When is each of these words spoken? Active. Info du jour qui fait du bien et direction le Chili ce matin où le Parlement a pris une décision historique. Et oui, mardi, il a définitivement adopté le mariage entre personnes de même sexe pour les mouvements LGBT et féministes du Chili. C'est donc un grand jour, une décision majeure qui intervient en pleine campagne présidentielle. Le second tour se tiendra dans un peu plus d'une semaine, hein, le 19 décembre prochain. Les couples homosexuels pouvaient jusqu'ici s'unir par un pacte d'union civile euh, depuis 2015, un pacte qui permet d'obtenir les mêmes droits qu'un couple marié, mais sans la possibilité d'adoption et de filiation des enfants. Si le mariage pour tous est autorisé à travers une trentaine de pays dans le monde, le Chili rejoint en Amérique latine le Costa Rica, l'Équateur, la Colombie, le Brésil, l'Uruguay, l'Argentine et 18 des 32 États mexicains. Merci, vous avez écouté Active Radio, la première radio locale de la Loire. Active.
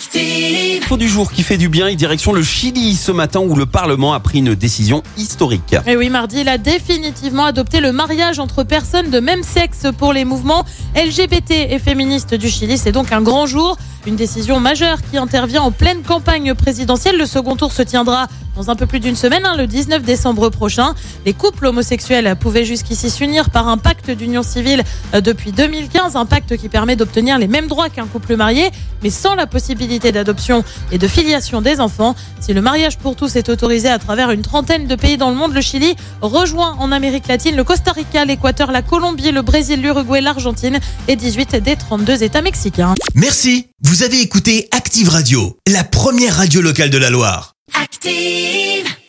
Active. 0.00 0.82
Info 0.82 0.96
du 0.96 1.08
jour 1.08 1.30
qui 1.30 1.42
fait 1.42 1.58
du 1.58 1.68
bien 1.68 1.86
et 1.86 1.94
direction 1.94 2.32
le 2.32 2.42
Chili 2.42 2.94
ce 2.94 3.12
matin 3.12 3.40
où 3.40 3.54
le 3.54 3.66
Parlement 3.66 4.14
a 4.14 4.20
pris 4.20 4.38
une 4.38 4.54
décision 4.54 5.02
historique. 5.18 5.76
Et 5.86 5.94
oui, 5.94 6.08
mardi, 6.08 6.40
il 6.40 6.48
a 6.48 6.56
définitivement 6.56 7.44
adopté 7.44 7.80
le 7.80 7.92
mariage 7.92 8.38
entre 8.38 8.62
personnes 8.62 9.10
de 9.10 9.20
même 9.20 9.42
sexe 9.42 9.86
pour 9.98 10.14
les 10.14 10.24
mouvements 10.24 10.64
LGBT 10.96 11.50
et 11.70 11.78
féministes 11.78 12.34
du 12.34 12.48
Chili. 12.48 12.78
C'est 12.78 12.92
donc 12.92 13.12
un 13.12 13.20
grand 13.20 13.44
jour, 13.44 13.76
une 14.06 14.16
décision 14.16 14.58
majeure 14.58 14.98
qui 15.10 15.18
intervient 15.18 15.62
en 15.62 15.70
pleine 15.70 16.02
campagne 16.02 16.54
présidentielle. 16.54 17.18
Le 17.18 17.26
second 17.26 17.54
tour 17.54 17.70
se 17.70 17.82
tiendra 17.82 18.26
dans 18.56 18.70
un 18.70 18.76
peu 18.76 18.86
plus 18.86 19.00
d'une 19.00 19.16
semaine, 19.16 19.44
hein, 19.46 19.56
le 19.56 19.66
19 19.66 20.02
décembre 20.02 20.48
prochain. 20.48 20.94
Les 21.24 21.34
couples 21.34 21.66
homosexuels 21.66 22.36
pouvaient 22.40 22.64
jusqu'ici 22.64 23.10
s'unir 23.10 23.50
par 23.50 23.68
un 23.68 23.78
pacte 23.78 24.10
d'union 24.10 24.42
civile 24.42 24.82
euh, 25.14 25.20
depuis 25.20 25.52
2015, 25.52 26.16
un 26.16 26.26
pacte 26.26 26.56
qui 26.56 26.68
permet 26.68 26.96
d'obtenir 26.96 27.38
les 27.38 27.48
mêmes 27.48 27.68
droits 27.68 27.88
qu'un 27.88 28.06
couple 28.06 28.36
marié, 28.36 28.70
mais 29.02 29.10
sans 29.10 29.34
la 29.34 29.46
possibilité 29.90 30.12
d'adoption 30.12 30.62
et 30.92 30.98
de 30.98 31.08
filiation 31.08 31.62
des 31.62 31.80
enfants. 31.80 32.14
Si 32.40 32.52
le 32.52 32.60
mariage 32.60 32.96
pour 32.96 33.16
tous 33.16 33.34
est 33.34 33.48
autorisé 33.48 33.88
à 33.88 33.98
travers 33.98 34.30
une 34.30 34.42
trentaine 34.42 34.86
de 34.86 34.94
pays 34.94 35.16
dans 35.16 35.30
le 35.30 35.36
monde, 35.36 35.52
le 35.52 35.60
Chili 35.60 35.96
rejoint 36.20 36.76
en 36.78 36.92
Amérique 36.92 37.26
latine 37.26 37.56
le 37.56 37.64
Costa 37.64 37.90
Rica, 37.90 38.24
l'Équateur, 38.24 38.70
la 38.70 38.82
Colombie, 38.82 39.32
le 39.32 39.42
Brésil, 39.42 39.82
l'Uruguay, 39.82 40.20
l'Argentine 40.20 40.78
et 41.08 41.16
18 41.16 41.56
des 41.56 41.74
32 41.74 42.22
États 42.22 42.42
mexicains. 42.42 42.94
Merci, 43.16 43.66
vous 43.82 44.04
avez 44.04 44.20
écouté 44.20 44.68
Active 44.70 45.08
Radio, 45.08 45.56
la 45.66 45.82
première 45.82 46.36
radio 46.36 46.60
locale 46.60 46.90
de 46.90 46.98
la 46.98 47.10
Loire. 47.10 47.54
Active. 47.74 48.99